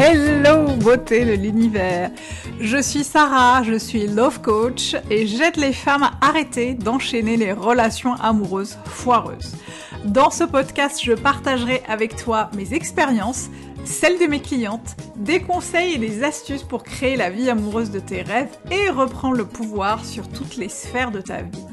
[0.00, 2.12] Hello beauté de l'univers
[2.60, 7.52] Je suis Sarah, je suis love coach et j'aide les femmes à arrêter d'enchaîner les
[7.52, 9.56] relations amoureuses foireuses.
[10.04, 13.48] Dans ce podcast, je partagerai avec toi mes expériences,
[13.84, 17.98] celles de mes clientes, des conseils et des astuces pour créer la vie amoureuse de
[17.98, 21.66] tes rêves et reprendre le pouvoir sur toutes les sphères de ta vie.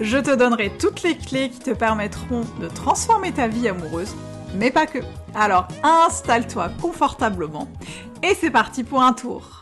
[0.00, 4.14] Je te donnerai toutes les clés qui te permettront de transformer ta vie amoureuse
[4.54, 4.98] mais pas que.
[5.34, 7.68] Alors installe-toi confortablement
[8.22, 9.60] et c'est parti pour un tour.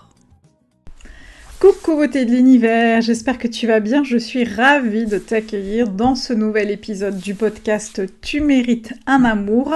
[1.60, 4.04] Coucou beauté de l'univers, j'espère que tu vas bien.
[4.04, 9.74] Je suis ravie de t'accueillir dans ce nouvel épisode du podcast Tu mérites un amour.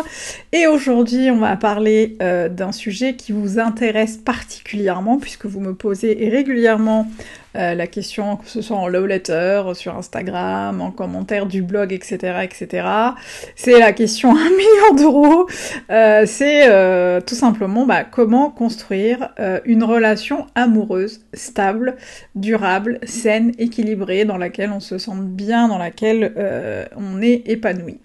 [0.52, 5.74] Et aujourd'hui, on va parler euh, d'un sujet qui vous intéresse particulièrement puisque vous me
[5.74, 7.10] posez régulièrement
[7.56, 11.92] euh, la question, que ce soit en love letter, sur Instagram, en commentaire du blog,
[11.92, 12.86] etc., etc.
[13.56, 15.46] C'est la question un million d'euros.
[15.90, 19.30] Euh, c'est euh, tout simplement bah, comment construire
[19.64, 21.96] une relation amoureuse, stable,
[22.34, 26.32] durable, saine, équilibrée, dans laquelle on se sente bien, dans laquelle
[26.96, 27.98] on est épanoui.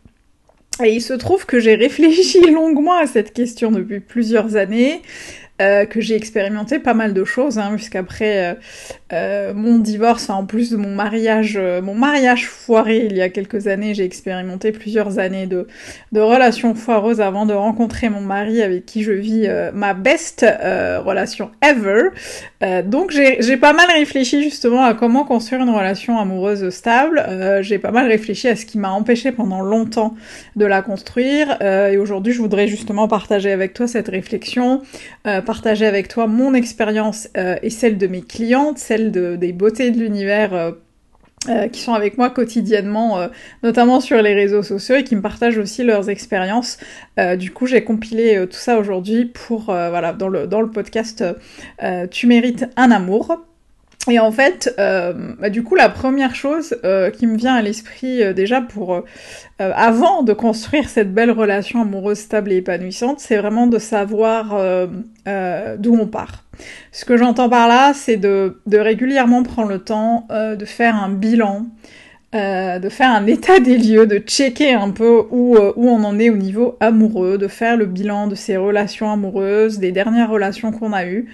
[0.83, 5.01] Et il se trouve que j'ai réfléchi longuement à cette question depuis plusieurs années.
[5.59, 8.53] Euh, que j'ai expérimenté pas mal de choses, hein, puisqu'après euh,
[9.11, 13.65] euh, mon divorce, en plus de mon mariage, mon mariage foiré il y a quelques
[13.65, 15.67] années, j'ai expérimenté plusieurs années de,
[16.11, 20.45] de relations foireuses avant de rencontrer mon mari avec qui je vis ma best
[21.05, 22.09] relation ever.
[22.83, 27.23] donc j'ai pas mal réfléchi justement à comment construire une relation amoureuse stable.
[27.61, 30.15] j'ai pas mal réfléchi à ce qui m'a empêché pendant longtemps
[30.55, 31.59] de la construire.
[31.61, 34.81] et aujourd'hui, je voudrais justement partager avec toi cette réflexion
[35.47, 39.89] partager avec toi mon expérience euh, et celle de mes clientes, celle de, des beautés
[39.89, 40.53] de l'univers.
[40.53, 40.71] Euh,
[41.49, 43.29] euh, qui sont avec moi quotidiennement,
[43.61, 46.77] notamment sur les réseaux sociaux et qui me partagent aussi leurs expériences.
[47.37, 51.23] du coup, j'ai compilé tout ça aujourd'hui pour, voilà, dans le, dans le podcast
[52.09, 53.46] Tu mérites un amour.
[54.09, 57.61] Et en fait, euh, bah, du coup, la première chose euh, qui me vient à
[57.61, 59.03] l'esprit euh, déjà pour
[59.59, 64.55] avant de construire cette belle relation amoureuse stable et épanouissante, c'est vraiment de savoir
[65.79, 66.43] d'où on part.
[66.91, 71.09] Ce que j'entends par là, c'est de, de, régulièrement prendre le temps de faire un
[71.09, 71.65] bilan
[72.35, 76.03] euh, de faire un état des lieux, de checker un peu où, euh, où on
[76.03, 80.29] en est au niveau amoureux, de faire le bilan de ses relations amoureuses, des dernières
[80.29, 81.29] relations qu'on a eues,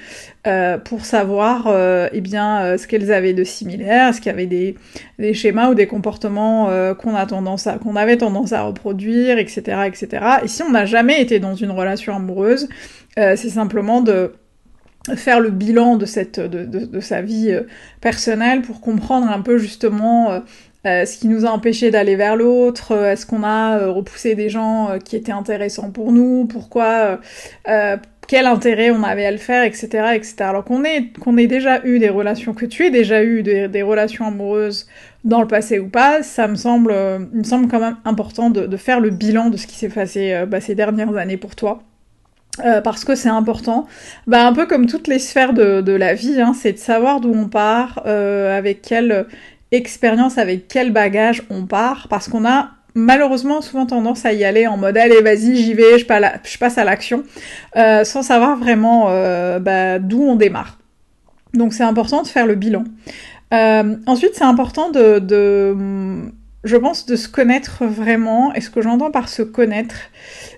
[0.45, 1.67] euh, pour savoir
[2.13, 4.75] eh bien ce qu'elles avaient de similaire, est-ce qu'il y avait des,
[5.17, 10.07] des, schémas ou des comportements qu'on avait tendance à reproduire, etc., etc.
[10.43, 12.69] Et si on n'a jamais été dans une relation amoureuse,
[13.15, 14.33] c'est simplement de
[15.15, 17.57] faire le bilan de cette de, de sa vie
[17.99, 20.43] personnelle pour comprendre un peu justement
[20.85, 24.35] euh, ce qui nous a empêché d'aller vers l'autre euh, Est-ce qu'on a euh, repoussé
[24.35, 27.19] des gens qui étaient intéressants pour nous Pourquoi
[28.27, 30.35] Quel intérêt on avait à le faire, etc., etc.
[30.39, 34.88] Alors qu'on ait déjà eu des relations, que tu aies déjà eu des, relations amoureuses
[35.23, 36.93] dans le passé ou pas, ça me semble,
[37.33, 40.45] il me semble quand même important de, faire le bilan de ce qui s'est passé
[40.47, 41.83] bah, ces dernières années pour toi.
[42.83, 43.88] parce que c'est important,
[44.25, 47.19] bah, un peu comme toutes les sphères de, de la vie, hein, c'est de savoir
[47.19, 49.27] d'où on part, avec quel
[49.73, 54.67] expérience, avec quel bagage on part, parce qu'on a malheureusement souvent tendance à y aller
[54.67, 57.23] en mode allez vas-y j'y vais, je, passe à l'action,
[57.75, 60.78] euh, sans savoir vraiment euh, bah, d'où on démarre.
[61.53, 62.84] Donc c'est important de faire le bilan.
[63.53, 65.75] Euh, ensuite c'est important de, de,
[66.63, 68.53] je pense, de se connaître vraiment.
[68.53, 69.95] Et ce que j'entends par se connaître,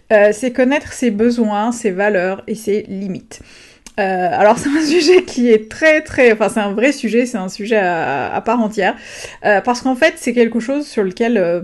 [0.10, 3.42] c'est connaître ses besoins, ses valeurs et ses limites.
[4.00, 7.38] Euh, alors c'est un sujet qui est très très, enfin c'est un vrai sujet, c'est
[7.38, 8.96] un sujet à, part entière,
[9.46, 11.62] euh, parce qu'en fait c'est quelque chose sur lequel euh,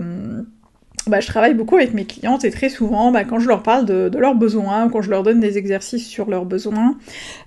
[1.08, 3.84] bah, je travaille beaucoup avec mes clientes et très souvent, bah, quand je leur parle
[3.84, 6.96] de, leurs besoins, quand je leur donne des exercices sur leurs besoins,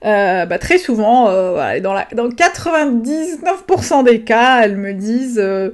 [0.03, 5.69] euh, bah, très souvent, euh, dans, la, dans 99% des cas, elles me disent euh,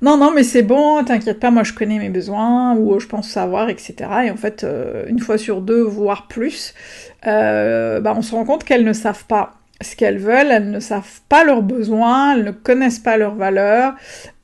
[0.00, 3.28] non, non, mais c'est bon, t'inquiète pas, moi je connais mes besoins ou je pense
[3.28, 3.94] savoir, etc.
[4.26, 4.64] Et en fait,
[5.08, 6.72] une fois sur deux, voire plus,
[7.24, 11.20] bah, on se rend compte qu'elles ne savent pas ce qu'elles veulent, elles ne savent
[11.28, 13.94] pas leurs besoins, elles ne connaissent pas leurs valeurs,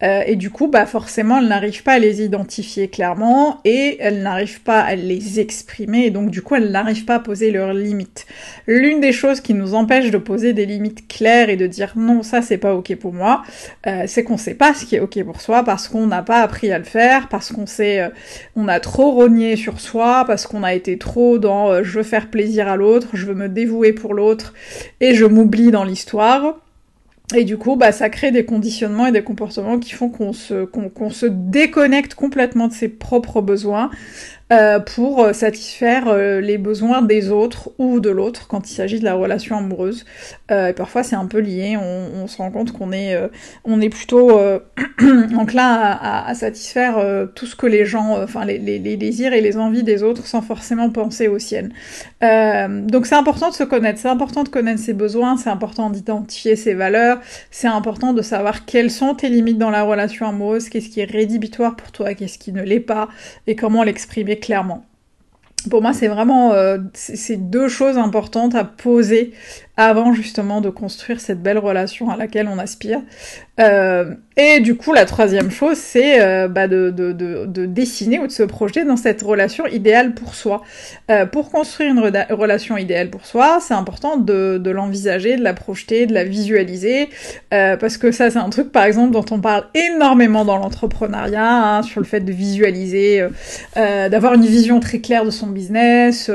[0.02, 4.22] euh, et du coup, bah forcément, elles n'arrivent pas à les identifier clairement et elles
[4.22, 6.06] n'arrivent pas à les exprimer.
[6.06, 8.26] Et donc, du coup, elles n'arrivent pas à poser leurs limites.
[8.66, 12.22] L'une des choses qui nous empêche de poser des limites claires et de dire non,
[12.22, 13.42] ça c'est pas ok pour moi,
[13.86, 16.40] euh, c'est qu'on sait pas ce qui est ok pour soi parce qu'on n'a pas
[16.40, 18.08] appris à le faire, parce qu'on sait, euh,
[18.56, 22.28] on a trop rogné sur soi, parce qu'on a été trop dans je veux faire
[22.30, 24.54] plaisir à l'autre, je veux me dévouer pour l'autre
[25.00, 26.56] et je m'oublie dans l'histoire.
[27.34, 30.64] Et du coup, bah, ça crée des conditionnements et des comportements qui font qu'on se,
[30.64, 33.90] qu'on, se déconnecte complètement de ses propres besoins,
[34.52, 39.04] euh, pour satisfaire euh, les besoins des autres ou de l'autre quand il s'agit de
[39.04, 40.04] la relation amoureuse.
[40.50, 44.30] Euh, parfois c'est un peu lié, on, se rend compte qu'on est, est plutôt
[45.36, 46.96] enclin à, à, satisfaire
[47.34, 50.26] tout ce que les gens, enfin les, les, les, désirs et les envies des autres
[50.26, 51.72] sans forcément penser aux siennes.
[52.20, 56.56] donc c'est important de se connaître, c'est important de connaître ses besoins, c'est important d'identifier
[56.56, 57.20] ses valeurs,
[57.50, 61.10] c'est important de savoir quelles sont tes limites dans la relation amoureuse, qu'est-ce qui est
[61.10, 63.08] rédhibitoire pour toi, qu'est-ce qui ne l'est pas,
[63.46, 64.84] et comment l'exprimer clairement.
[65.68, 66.78] Pour moi, c'est vraiment euh,
[67.36, 69.34] deux choses importantes à poser
[69.76, 73.02] avant justement de construire cette belle relation à laquelle on aspire.
[73.60, 78.18] Euh, et du coup, la troisième chose, c'est euh, bah, de, de, de, de, dessiner
[78.18, 80.62] ou de se projeter dans cette relation idéale pour soi.
[81.10, 81.98] Euh, pour construire une
[82.30, 87.10] relation idéale pour soi, c'est important de, l'envisager, de la projeter, de la visualiser,
[87.50, 91.82] parce que ça, c'est un truc, par exemple, dont on parle énormément dans l'entrepreneuriat, hein,
[91.82, 93.26] sur le fait de visualiser,
[93.74, 96.30] d'avoir une vision très claire de son business.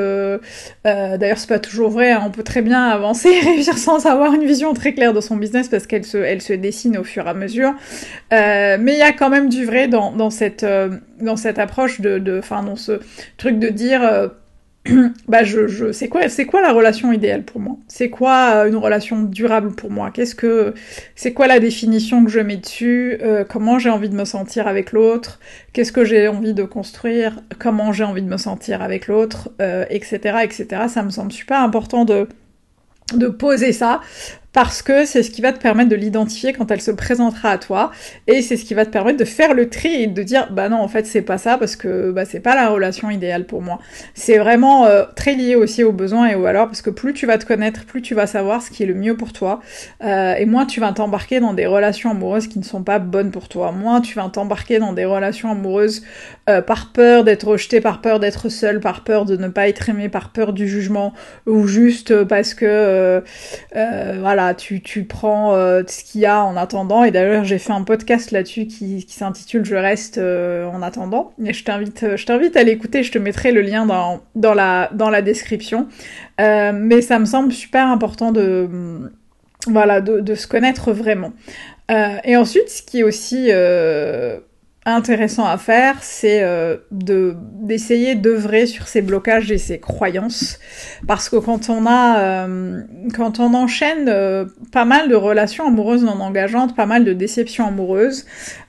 [0.83, 4.33] D'ailleurs, c'est pas toujours vrai, hein, on peut très bien avancer et réussir sans avoir
[4.33, 7.14] une vision très claire de son business, parce qu'elle se, elle se dessine au fur
[7.23, 7.73] à mesure.
[8.33, 11.59] Euh, mais il y a quand même du vrai dans, dans cette, euh, dans cette
[11.59, 12.99] approche de, enfin, dans ce
[13.37, 14.27] truc de dire, euh,
[15.27, 17.77] bah, je, je, c'est quoi, c'est quoi la relation idéale pour moi?
[17.87, 20.11] C'est quoi une relation durable pour moi?
[20.11, 20.73] Qu'est-ce que,
[21.15, 23.19] c'est quoi la définition que je mets dessus?
[23.49, 25.39] Comment j'ai envie de me sentir avec l'autre?
[25.73, 27.41] Qu'est-ce que j'ai envie de construire?
[27.57, 29.49] Comment j'ai envie de me sentir avec l'autre?
[29.89, 30.19] Etc.
[30.43, 30.67] Etc.
[30.87, 32.27] Ça me semble super important de
[33.13, 34.01] de poser ça
[34.55, 37.57] parce que c'est ce qui va te permettre de l'identifier quand elle se présentera à
[37.57, 37.91] toi,
[38.25, 40.69] et c'est ce qui va te permettre de faire le tri et de dire bah
[40.69, 43.61] non en fait c'est pas ça parce que bah c'est pas la relation idéale pour
[43.61, 43.79] moi.
[44.13, 47.25] C'est vraiment euh, très lié aussi aux besoins et aux valeurs parce que plus tu
[47.25, 49.59] vas te connaître, plus tu vas savoir ce qui est le mieux pour toi,
[50.01, 53.31] euh, et moins tu vas t'embarquer dans des relations amoureuses qui ne sont pas bonnes
[53.31, 53.73] pour toi.
[53.73, 56.01] Moins tu vas t'embarquer dans des relations amoureuses
[56.49, 59.89] euh, par peur d'être rejeté, par peur d'être seul, par peur de ne pas être
[59.89, 61.11] aimé, par peur du jugement,
[61.45, 63.21] ou juste parce que
[63.73, 67.03] voilà tu, prends euh, ce qu'il y a en attendant.
[67.03, 71.33] Et d'ailleurs, j'ai fait un podcast là-dessus qui, s'intitule Je reste euh, en attendant.
[71.43, 73.03] Et je t'invite, euh, je t'invite à l'écouter.
[73.03, 75.87] Je te mettrai le lien dans, la, description.
[76.37, 78.69] mais ça me semble super important de,
[79.67, 81.33] voilà, de se connaître vraiment.
[81.89, 83.49] et ensuite, ce qui est aussi
[84.85, 90.59] intéressant à faire, c'est euh, de d'essayer d'œuvrer sur ces blocages et ces croyances,
[91.07, 92.81] parce que quand on a, euh,
[93.15, 97.67] quand on enchaîne euh, pas mal de relations amoureuses non engageantes, pas mal de déceptions
[97.67, 98.25] amoureuses,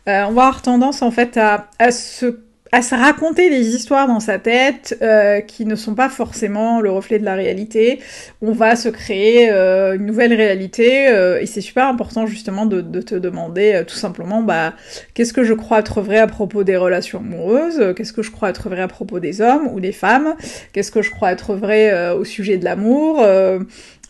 [0.06, 2.45] on va avoir tendance en fait à, à se
[2.76, 6.90] à se raconter des histoires dans sa tête euh, qui ne sont pas forcément le
[6.90, 8.00] reflet de la réalité.
[8.42, 12.82] On va se créer euh, une nouvelle réalité euh, et c'est super important justement de,
[12.82, 14.74] de te demander tout simplement bah
[15.14, 18.50] qu'est-ce que je crois être vrai à propos des relations amoureuses, qu'est-ce que je crois
[18.50, 20.34] être vrai à propos des hommes ou des femmes,
[20.74, 23.24] qu'est-ce que je crois être vrai au sujet de l'amour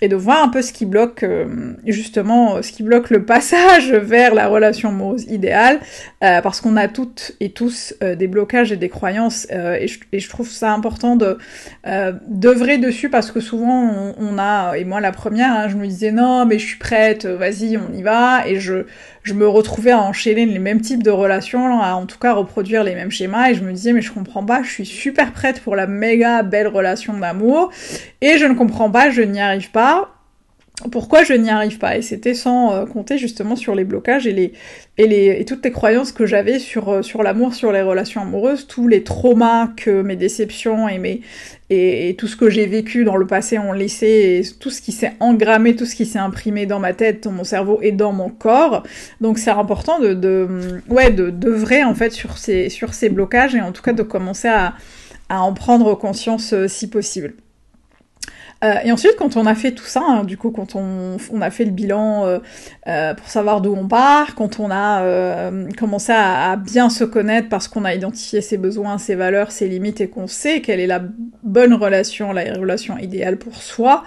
[0.03, 3.91] et de voir un peu ce qui bloque euh, justement ce qui bloque le passage
[3.93, 5.81] vers la relation amoureuse idéale
[6.23, 10.29] euh, parce qu'on a toutes et tous euh, des blocages et des croyances et je,
[10.29, 11.39] trouve ça important de
[12.29, 16.13] d'œuvrer dessus parce que souvent on, a et moi la première hein, je me disais
[16.13, 18.87] non mais je suis prête vas-y on y va et je
[19.27, 22.85] je me retrouvais à enchaîner les mêmes types de relations, à en tout cas reproduire
[22.85, 25.61] les mêmes schémas, et je me disais mais je comprends pas, je suis super prête
[25.61, 27.73] pour la méga belle relation d'amour,
[28.21, 30.16] et je ne comprends pas, je n'y arrive pas,
[30.93, 34.33] pourquoi je n'y arrive pas Et c'était sans euh, compter justement sur les blocages et
[34.33, 34.53] les
[34.99, 38.21] et les et toutes les croyances que j'avais sur euh, sur l'amour, sur les relations
[38.21, 41.23] amoureuses, tous les traumas que mes déceptions et mes
[41.71, 44.93] et, tout ce que j'ai vécu dans le passé ont laissé, et tout ce qui
[44.93, 48.13] s'est engrammé, tout ce qui s'est imprimé dans ma tête, dans mon cerveau et dans
[48.13, 48.85] mon corps.
[49.21, 50.47] Donc c'est important de, de
[50.89, 54.03] ouais de d'œuvrer en fait sur ces sur ces blocages et en tout cas de
[54.03, 54.75] commencer à
[55.29, 57.35] à en prendre conscience euh, si possible.
[58.67, 61.51] Euh, et ensuite, quand on a fait tout ça, hein, du coup, quand on, a
[61.51, 62.39] fait le bilan euh,
[62.89, 67.69] euh, pour savoir d'où on part, quand on a commencé à, bien se connaître parce
[67.69, 71.03] qu'on a identifié ses besoins, ses valeurs, ses limites et qu'on sait quelle est la
[71.43, 74.05] bonne relation, la relation idéale pour soi,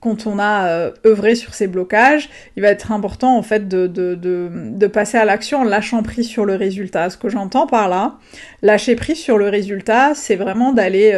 [0.00, 4.86] quand on a œuvré sur ces blocages, il va être important en fait de, de
[4.86, 7.10] passer à l'action en lâchant prise sur le résultat.
[7.10, 8.16] Ce que j'entends par là,
[8.62, 11.12] lâcher prise sur le résultat, c'est vraiment d'aller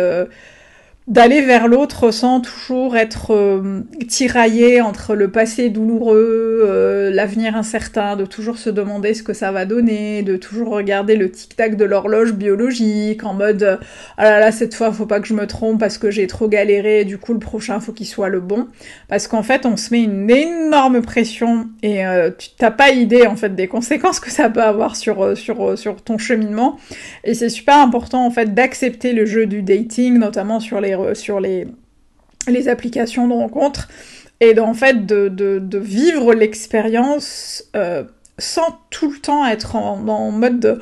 [1.08, 8.14] d'aller vers l'autre sans toujours être euh, tiraillé entre le passé douloureux, euh, l'avenir incertain,
[8.14, 11.84] de toujours se demander ce que ça va donner, de toujours regarder le tic-tac de
[11.84, 13.80] l'horloge biologique en mode
[14.16, 16.46] ah là là cette fois faut pas que je me trompe parce que j'ai trop
[16.46, 18.68] galéré, du coup le prochain faut qu'il soit le bon.
[19.08, 23.26] Parce qu'en fait on se met une énorme pression et euh, tu t'as pas idée
[23.26, 26.78] en fait des conséquences que ça peut avoir sur sur sur ton cheminement.
[27.24, 31.40] Et c'est super important en fait d'accepter le jeu du dating notamment sur les sur
[31.40, 31.66] les,
[32.68, 33.88] applications de rencontre
[34.40, 38.04] et en fait de, vivre l'expérience euh,
[38.38, 39.96] sans tout le temps être en,
[40.32, 40.78] mode de,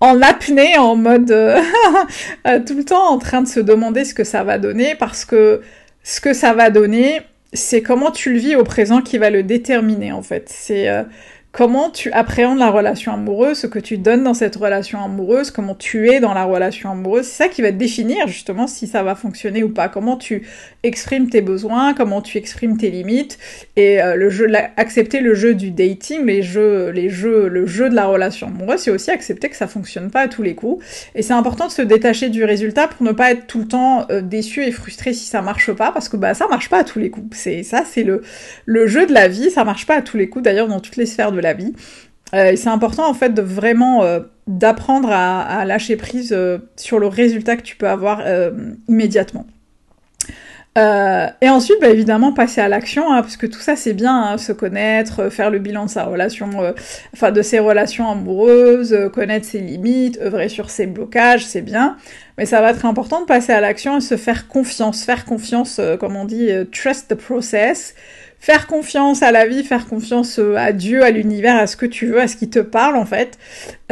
[0.00, 1.30] en apnée, en mode
[2.46, 5.24] euh, tout le temps en train de se demander ce que ça va donner parce
[5.24, 5.60] que
[6.04, 7.20] ce que ça va donner,
[7.52, 10.48] c'est comment tu le vis au présent qui va le déterminer en fait.
[10.48, 11.04] C'est euh,
[11.52, 15.74] comment tu appréhendes la relation amoureuse, ce que tu donnes dans cette relation amoureuse, comment
[15.74, 19.14] tu es dans la relation amoureuse, c'est ça qui va définir justement si ça va
[19.14, 20.46] fonctionner ou pas, comment tu
[20.82, 23.38] exprimes tes besoins, comment tu exprimes tes limites
[23.76, 27.90] et euh, le jeu accepter le jeu du dating, les jeux les jeux le jeu
[27.90, 30.82] de la relation amoureuse, c'est aussi accepter que ça fonctionne pas à tous les coups.
[31.14, 34.06] Et c'est important de se détacher du résultat pour ne pas être tout le temps
[34.10, 36.84] euh, déçu et frustré si ça marche pas parce que bah ça marche pas à
[36.84, 37.36] tous les coups.
[37.36, 38.22] C'est ça c'est le
[38.64, 40.44] le jeu de la vie, ça marche pas à tous les coups.
[40.44, 41.74] D'ailleurs dans toutes les sphères de la vie.
[42.34, 47.06] Euh, c'est important en fait de vraiment euh, d'apprendre à, lâcher prise euh, sur le
[47.06, 48.22] résultat que tu peux avoir
[48.88, 49.46] immédiatement.
[50.76, 54.38] et ensuite, bah, évidemment, passer à l'action, hein, parce que tout ça c'est bien, hein,
[54.38, 56.48] se connaître, faire le bilan de sa relation,
[57.12, 61.98] enfin de ses relations amoureuses, connaître ses limites, œuvrer sur ses blocages, c'est bien.
[62.38, 65.78] Mais ça va être important de passer à l'action et se faire confiance, faire confiance,
[66.00, 67.94] comme on dit, trust the process
[68.42, 71.86] faire confiance à la vie, faire confiance euh, à Dieu, à l'univers, à ce que
[71.86, 73.38] tu veux, à ce qui te parle en fait,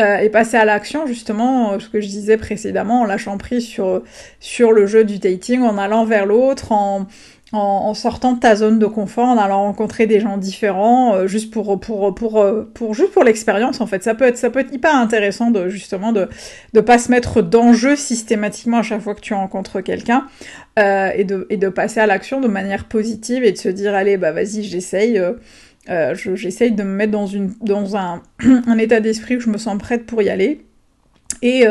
[0.00, 3.64] euh, et passer à l'action justement, euh, ce que je disais précédemment, en lâchant prise
[3.64, 4.02] sur,
[4.40, 7.06] sur le jeu du dating, en allant vers l'autre, en,
[7.52, 11.52] en, sortant de ta zone de confort, en allant rencontrer des gens différents, euh, juste
[11.52, 14.02] pour pour pour euh, pour juste pour l'expérience en fait.
[14.04, 16.28] Ça peut être ça peut être hyper intéressant de justement de
[16.74, 20.26] de pas se mettre d'enjeu systématiquement à chaque fois que tu rencontres quelqu'un
[20.78, 23.94] euh, et de et de passer à l'action de manière positive et de se dire
[23.94, 25.20] allez bah vas-y j'essaye.
[26.34, 29.76] J'essaye de me mettre dans une dans un, un état d'esprit où je me sens
[29.76, 30.64] prête pour y aller
[31.42, 31.64] et,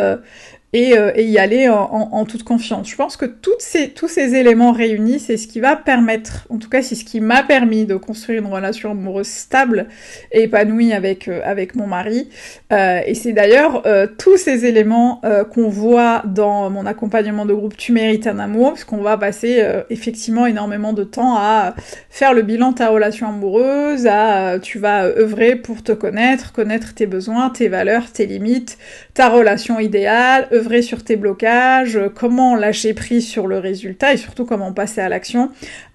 [0.74, 2.90] et, y aller en, toute confiance.
[2.90, 6.82] Je pense que tous ces éléments réunis, c'est ce qui va permettre, en tout cas
[6.82, 9.88] c'est ce qui m'a permis de construire une relation amoureuse stable
[10.32, 12.30] et épanouie avec, euh, mon mari.
[12.72, 13.84] Euh, et c'est d'ailleurs
[14.18, 15.22] tous ces éléments
[15.54, 20.46] qu'on voit dans mon accompagnement de groupe Tu mérites un amour, puisqu'on va passer effectivement
[20.46, 21.76] énormément de temps à
[22.10, 26.94] faire le bilan de ta relation amoureuse, à tu vas œuvrer pour te connaître, connaître
[26.94, 28.78] tes besoins, tes valeurs, tes limites,
[29.14, 30.48] ta relation idéale,
[30.82, 35.52] sur tes blocages, comment lâcher prise sur le résultat et surtout comment passer à l'action.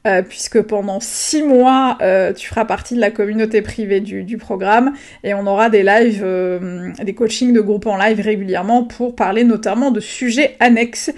[0.07, 4.93] Euh, puisque pendant six mois, euh, tu feras partie de la communauté privée du, programme
[5.23, 9.45] et on aura des lives, euh, des coachings de groupe en live régulièrement pour parler
[9.45, 11.11] notamment de sujets annexes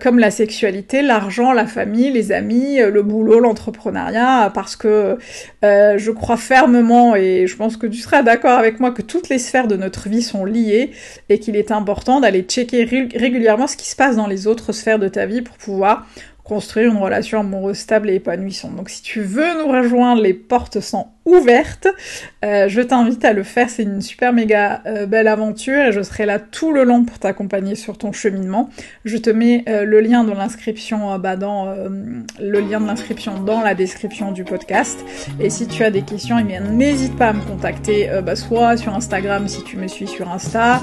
[0.00, 5.18] comme la sexualité, l'argent, la famille, les amis, le boulot, l'entrepreneuriat, parce que
[5.62, 9.38] je crois fermement et je pense que tu seras d'accord avec moi que toutes les
[9.38, 10.90] sphères de notre vie sont liées
[11.30, 14.98] et qu'il est important d'aller checker régulièrement ce qui se passe dans les autres sphères
[14.98, 16.06] de ta vie pour pouvoir
[16.50, 18.74] construire une relation amoureuse stable et épanouissante.
[18.74, 21.86] Donc si tu veux nous rejoindre, les portes sont ouvertes.
[22.44, 26.02] Euh, je t'invite à le faire, c'est une super méga euh, belle aventure et je
[26.02, 28.68] serai là tout le long pour t'accompagner sur ton cheminement.
[29.04, 31.72] Je te mets euh, le lien de l'inscription bah, dans
[32.40, 34.98] le lien de l'inscription dans la description du podcast.
[35.38, 38.92] Et si tu as des questions, eh n'hésite pas à me contacter bah, soit sur
[38.92, 40.82] Instagram si tu me suis sur Insta,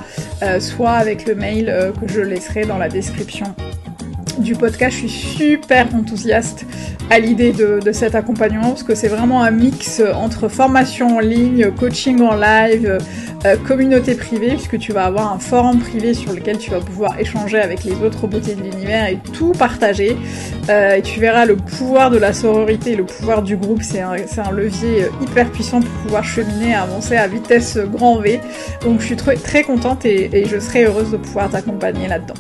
[0.59, 3.53] soit avec le mail que je laisserai dans la description
[4.39, 4.97] du podcast.
[5.01, 6.65] Je suis super enthousiaste
[7.09, 11.71] à l'idée de, cet accompagnement parce que c'est vraiment un mix entre formation en ligne,
[11.71, 12.97] coaching en live,
[13.45, 17.19] euh, communauté privée, puisque tu vas avoir un forum privé sur lequel tu vas pouvoir
[17.19, 20.17] échanger avec les autres beautés de l'univers et tout partager.
[20.69, 24.13] Euh, et tu verras le pouvoir de la sororité, le pouvoir du groupe, c'est un,
[24.13, 28.39] un, levier hyper puissant pour pouvoir cheminer, avancer à vitesse grand V.
[28.83, 32.35] Donc je suis très, très contente et, et je serai heureuse de pouvoir t'accompagner là-dedans.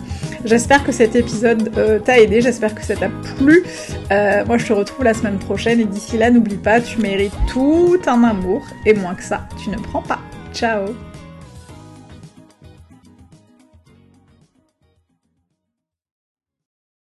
[0.45, 3.63] J'espère que cet épisode euh, t'a aidé, j'espère que ça t'a plu.
[4.11, 7.33] Euh, moi je te retrouve la semaine prochaine et d'ici là n'oublie pas, tu mérites
[7.47, 10.19] tout un amour et moins que ça, tu ne prends pas.
[10.53, 10.85] Ciao